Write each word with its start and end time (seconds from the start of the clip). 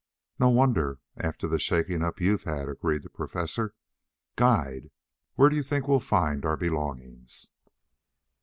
"No 0.39 0.49
wonder, 0.49 0.97
after 1.15 1.47
the 1.47 1.59
shaking 1.59 2.01
up 2.01 2.19
you've 2.19 2.45
had," 2.45 2.67
agreed 2.67 3.03
the 3.03 3.09
Professor. 3.11 3.75
"Guide, 4.35 4.89
where 5.35 5.47
do 5.47 5.55
you 5.55 5.61
think 5.61 5.87
we'll 5.87 5.99
find 5.99 6.43
our 6.43 6.57
belongings?" 6.57 7.51